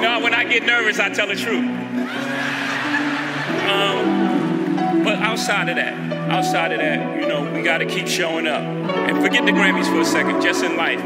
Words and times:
No, 0.00 0.20
when 0.22 0.34
I 0.34 0.44
get 0.44 0.64
nervous, 0.64 0.98
I 0.98 1.08
tell 1.10 1.26
the 1.26 1.34
truth. 1.34 1.64
Um, 3.68 5.02
but 5.04 5.18
outside 5.18 5.68
of 5.68 5.76
that, 5.76 5.94
outside 6.30 6.72
of 6.72 6.78
that, 6.78 7.20
you 7.20 7.28
know, 7.28 7.52
we 7.52 7.62
got 7.62 7.78
to 7.78 7.86
keep 7.86 8.06
showing 8.06 8.46
up. 8.46 8.62
And 8.62 9.20
forget 9.22 9.44
the 9.44 9.52
Grammys 9.52 9.86
for 9.86 10.00
a 10.00 10.04
second, 10.04 10.40
just 10.40 10.62
in 10.62 10.76
life. 10.76 11.00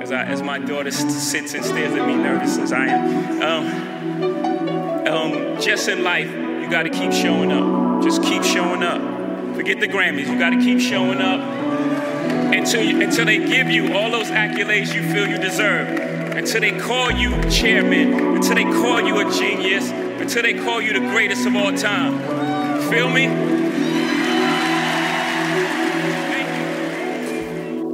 As, 0.00 0.12
I, 0.12 0.24
as 0.24 0.42
my 0.42 0.58
daughter 0.58 0.90
sits 0.90 1.54
and 1.54 1.64
stares 1.64 1.94
at 1.94 2.06
me 2.06 2.14
nervous 2.14 2.58
as 2.58 2.72
I 2.72 2.86
am. 2.86 3.42
Um, 3.42 5.06
um, 5.06 5.60
just 5.60 5.88
in 5.88 6.02
life, 6.02 6.30
you 6.30 6.70
got 6.70 6.84
to 6.84 6.90
keep 6.90 7.12
showing 7.12 7.52
up. 7.52 8.02
Just 8.02 8.22
keep 8.22 8.42
showing 8.42 8.82
up. 8.82 9.00
Forget 9.56 9.80
the 9.80 9.88
Grammys. 9.88 10.26
You 10.26 10.38
got 10.38 10.50
to 10.50 10.58
keep 10.58 10.80
showing 10.80 11.20
up 11.20 11.61
until, 12.54 13.02
until 13.02 13.24
they 13.24 13.38
give 13.38 13.70
you 13.70 13.94
all 13.94 14.10
those 14.10 14.28
accolades 14.28 14.94
you 14.94 15.02
feel 15.12 15.26
you 15.26 15.38
deserve. 15.38 15.88
Until 16.36 16.60
they 16.60 16.78
call 16.78 17.10
you 17.10 17.30
chairman. 17.50 18.36
Until 18.36 18.54
they 18.54 18.64
call 18.64 19.00
you 19.00 19.26
a 19.26 19.32
genius. 19.32 19.90
Until 19.90 20.42
they 20.42 20.54
call 20.54 20.80
you 20.80 20.92
the 20.92 21.00
greatest 21.00 21.46
of 21.46 21.56
all 21.56 21.72
time. 21.72 22.18
Feel 22.90 23.10
me? 23.10 23.24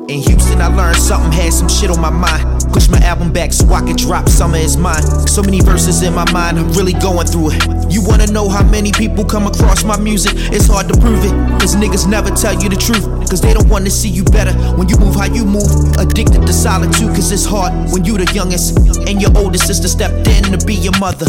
In 0.09 0.21
Houston, 0.23 0.61
I 0.63 0.69
learned 0.69 0.97
something, 0.97 1.33
had 1.33 1.53
some 1.53 1.69
shit 1.69 1.91
on 1.91 2.01
my 2.01 2.11
mind. 2.11 2.73
Push 2.73 2.89
my 2.89 2.99
album 3.01 3.28
back 3.39 3.53
so 3.53 3.73
I 3.73 3.81
can 3.87 3.95
drop 3.95 4.29
some 4.29 4.53
of 4.53 4.61
his 4.61 4.77
mine. 4.77 5.05
So 5.29 5.43
many 5.43 5.61
verses 5.61 6.03
in 6.03 6.13
my 6.13 6.27
mind, 6.33 6.59
I'm 6.59 6.73
really 6.73 6.95
going 6.95 7.29
through 7.29 7.53
it. 7.53 7.63
You 7.89 8.03
wanna 8.03 8.27
know 8.27 8.49
how 8.49 8.65
many 8.65 8.91
people 8.91 9.25
come 9.25 9.47
across 9.47 9.85
my 9.85 9.97
music? 9.97 10.33
It's 10.51 10.67
hard 10.67 10.89
to 10.89 10.95
prove 10.99 11.23
it, 11.25 11.35
cause 11.61 11.77
niggas 11.77 12.09
never 12.09 12.31
tell 12.31 12.55
you 12.61 12.69
the 12.69 12.75
truth. 12.77 13.07
Cause 13.31 13.41
they 13.41 13.55
don't 13.55 13.69
wanna 13.69 13.91
see 13.91 14.09
you 14.09 14.25
better 14.25 14.53
when 14.77 14.89
you 14.89 14.97
move 14.97 15.15
how 15.15 15.27
you 15.27 15.45
move. 15.45 15.71
Addicted 15.99 16.47
to 16.49 16.53
solitude, 16.53 17.15
cause 17.15 17.31
it's 17.31 17.45
hard 17.45 17.73
when 17.93 18.05
you 18.05 18.19
the 18.19 18.27
youngest. 18.35 18.77
And 19.07 19.23
your 19.23 19.31
older 19.39 19.59
sister 19.59 19.87
stepped 19.87 20.27
in 20.27 20.58
be 20.69 20.75
your 20.75 20.97
mother. 21.01 21.25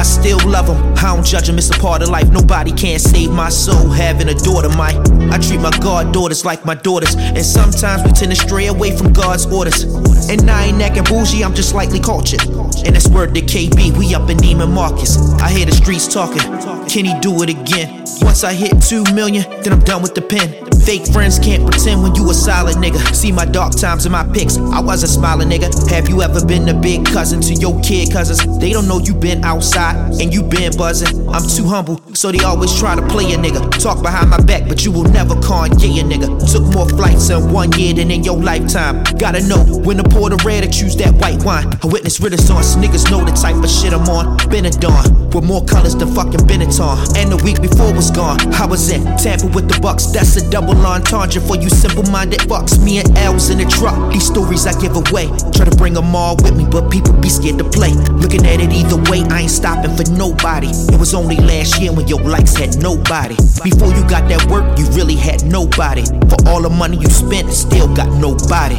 I 0.00 0.02
still 0.02 0.38
love 0.48 0.66
them, 0.66 0.94
I 0.96 1.14
don't 1.14 1.24
judge 1.24 1.46
them, 1.46 1.58
it's 1.58 1.68
a 1.68 1.78
part 1.78 2.00
of 2.00 2.08
life. 2.08 2.30
Nobody 2.30 2.72
can't 2.72 3.00
save 3.00 3.30
my 3.30 3.50
soul, 3.50 3.90
having 3.90 4.30
a 4.30 4.34
daughter, 4.34 4.70
my. 4.70 4.96
I 5.30 5.36
treat 5.36 5.60
my 5.60 5.70
goddaughters 5.78 6.46
like 6.46 6.64
my 6.64 6.74
daughters. 6.74 7.14
And 7.14 7.44
sometimes 7.44 8.02
we 8.04 8.12
tend 8.12 8.32
to 8.32 8.36
stray 8.36 8.68
away 8.68 8.96
from 8.96 9.12
God's 9.12 9.44
orders. 9.44 9.82
And 10.30 10.50
I 10.50 10.68
ain't 10.68 10.80
acting 10.80 11.04
bougie, 11.04 11.44
I'm 11.44 11.54
just 11.54 11.68
slightly 11.68 12.00
cultured. 12.00 12.42
And 12.86 12.96
that's 12.96 13.06
word 13.06 13.34
to 13.34 13.42
KB, 13.42 13.98
we 13.98 14.14
up 14.14 14.30
in 14.30 14.38
Neiman 14.38 14.72
Marcus. 14.72 15.34
I 15.34 15.50
hear 15.50 15.66
the 15.66 15.72
streets 15.72 16.08
talking, 16.08 16.40
can 16.88 17.04
he 17.04 17.12
do 17.20 17.42
it 17.42 17.50
again? 17.50 18.00
Once 18.22 18.44
I 18.44 18.54
hit 18.54 18.80
two 18.80 19.04
million, 19.12 19.44
then 19.62 19.74
I'm 19.74 19.80
done 19.80 20.00
with 20.00 20.14
the 20.14 20.22
pen. 20.22 20.69
Fake 20.90 21.06
friends 21.12 21.38
can't 21.38 21.64
pretend 21.70 22.02
when 22.02 22.16
you 22.16 22.28
a 22.30 22.34
solid 22.34 22.74
nigga. 22.74 22.98
See 23.14 23.30
my 23.30 23.44
dark 23.44 23.76
times 23.76 24.06
in 24.06 24.10
my 24.10 24.24
pics, 24.34 24.58
I 24.58 24.80
wasn't 24.80 25.12
smiling, 25.12 25.48
nigga. 25.48 25.70
Have 25.88 26.08
you 26.08 26.20
ever 26.20 26.44
been 26.44 26.68
a 26.68 26.74
big 26.74 27.06
cousin 27.06 27.40
to 27.42 27.54
your 27.54 27.80
kid 27.80 28.10
cousins? 28.12 28.58
They 28.58 28.72
don't 28.72 28.88
know 28.88 28.98
you 28.98 29.14
been 29.14 29.44
outside 29.44 29.94
and 30.20 30.34
you 30.34 30.42
been 30.42 30.76
buzzing. 30.76 31.28
I'm 31.28 31.46
too 31.46 31.62
humble, 31.62 32.02
so 32.12 32.32
they 32.32 32.42
always 32.42 32.76
try 32.76 32.96
to 32.96 33.06
play 33.06 33.32
a 33.34 33.36
nigga. 33.36 33.70
Talk 33.80 34.02
behind 34.02 34.30
my 34.30 34.40
back, 34.40 34.66
but 34.66 34.84
you 34.84 34.90
will 34.90 35.04
never 35.04 35.36
Kanye 35.36 36.00
a 36.00 36.02
nigga. 36.02 36.26
Took 36.50 36.64
more 36.74 36.88
flights 36.88 37.30
in 37.30 37.52
one 37.52 37.70
year 37.78 37.94
than 37.94 38.10
in 38.10 38.24
your 38.24 38.42
lifetime. 38.42 39.04
Gotta 39.16 39.46
know 39.46 39.62
when 39.84 39.98
to 39.98 40.02
pour 40.02 40.28
the 40.28 40.42
red 40.44 40.64
or 40.64 40.70
choose 40.72 40.96
that 40.96 41.14
white 41.22 41.44
wine. 41.44 41.70
I 41.84 41.86
witness 41.86 42.18
renaissance, 42.18 42.74
niggas 42.74 43.08
know 43.12 43.24
the 43.24 43.30
type 43.30 43.62
of 43.62 43.70
shit 43.70 43.92
I'm 43.92 44.08
on. 44.08 44.38
Benetton, 44.50 45.32
with 45.32 45.44
more 45.44 45.64
colors 45.64 45.94
than 45.94 46.12
fucking 46.12 46.50
Benetton. 46.50 47.16
And 47.16 47.30
the 47.30 47.36
week 47.44 47.62
before 47.62 47.94
was 47.94 48.10
gone, 48.10 48.40
I 48.54 48.66
was 48.66 48.90
in 48.90 49.04
Tampa 49.16 49.46
with 49.46 49.68
the 49.68 49.74
Bucs. 49.74 50.12
That's 50.12 50.34
a 50.34 50.50
double 50.50 50.79
entendre 50.84 51.40
for 51.40 51.56
you 51.56 51.68
simple-minded 51.68 52.40
fucks. 52.40 52.82
Me 52.82 52.98
and 52.98 53.18
L's 53.18 53.50
in 53.50 53.58
the 53.58 53.64
truck. 53.64 54.12
These 54.12 54.26
stories 54.26 54.66
I 54.66 54.78
give 54.80 54.96
away. 54.96 55.26
Try 55.52 55.64
to 55.64 55.76
bring 55.76 55.94
them 55.94 56.14
all 56.14 56.36
with 56.36 56.56
me, 56.56 56.66
but 56.70 56.90
people 56.90 57.14
be 57.14 57.28
scared 57.28 57.58
to 57.58 57.64
play. 57.64 57.92
Looking 58.20 58.46
at 58.46 58.60
it 58.60 58.72
either 58.72 58.96
way, 59.10 59.22
I 59.30 59.42
ain't 59.42 59.50
stopping 59.50 59.96
for 59.96 60.08
nobody. 60.12 60.68
It 60.92 60.98
was 60.98 61.14
only 61.14 61.36
last 61.36 61.80
year 61.80 61.92
when 61.92 62.06
your 62.08 62.20
likes 62.20 62.56
had 62.56 62.76
nobody. 62.78 63.36
Before 63.62 63.88
you 63.94 64.02
got 64.08 64.28
that 64.28 64.44
work, 64.50 64.78
you 64.78 64.86
really 64.90 65.16
had 65.16 65.44
nobody. 65.44 66.04
For 66.28 66.38
all 66.48 66.62
the 66.62 66.70
money 66.70 66.96
you 66.96 67.08
spent, 67.08 67.52
still 67.52 67.88
got 67.94 68.08
nobody. 68.20 68.76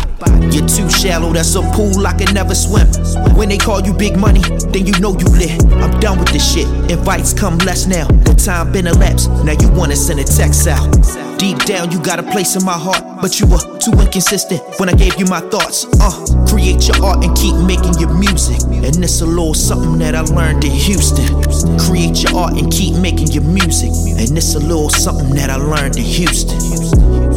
You're 0.52 0.68
too 0.68 0.90
shallow, 0.90 1.34
that's 1.34 1.56
a 1.56 1.62
pool 1.74 2.06
I 2.06 2.14
can 2.14 2.34
never 2.34 2.56
swim. 2.56 2.88
When 3.36 3.50
they 3.50 3.58
call 3.58 3.82
you 3.82 3.94
big 3.94 4.18
money, 4.18 4.42
then 4.72 4.86
you 4.86 4.94
know 5.00 5.18
you 5.18 5.26
lit. 5.26 5.64
I'm 5.82 6.00
done 6.00 6.20
with 6.20 6.30
this 6.30 6.46
shit. 6.54 6.68
Invites 6.92 7.34
come 7.34 7.58
less 7.60 7.88
now. 7.88 8.08
The 8.08 8.34
time 8.34 8.72
been 8.72 8.88
elapsed. 8.88 9.30
Now 9.44 9.54
you 9.54 9.70
wanna 9.72 9.96
send 9.96 10.20
a 10.20 10.24
text 10.24 10.68
out. 10.68 10.88
Deep 11.38 11.58
down, 11.66 11.81
you 11.90 12.02
got 12.02 12.20
a 12.20 12.24
place 12.24 12.56
in 12.56 12.64
my 12.66 12.78
heart, 12.78 13.04
but 13.22 13.40
you 13.40 13.48
were 13.48 13.60
too 13.80 13.92
inconsistent 13.94 14.62
when 14.78 14.90
I 14.90 14.94
gave 14.94 15.18
you 15.18 15.26
my 15.26 15.40
thoughts. 15.40 15.86
Uh, 16.00 16.46
create 16.48 16.88
your 16.88 17.04
art 17.04 17.24
and 17.24 17.36
keep 17.36 17.56
making 17.66 17.98
your 17.98 18.14
music. 18.14 18.62
And 18.70 19.04
it's 19.04 19.22
a 19.22 19.26
little 19.26 19.54
something 19.54 19.98
that 20.00 20.14
I 20.14 20.22
learned 20.22 20.64
in 20.64 20.72
Houston. 20.72 21.28
Create 21.80 22.24
your 22.24 22.36
art 22.36 22.54
and 22.58 22.72
keep 22.72 22.96
making 22.98 23.28
your 23.32 23.44
music. 23.44 23.90
And 24.20 24.38
it's 24.38 24.56
a 24.56 24.60
little 24.60 24.90
something 24.90 25.30
that 25.36 25.50
I 25.50 25.56
learned 25.56 25.98
in 25.98 26.04
Houston. 26.04 27.31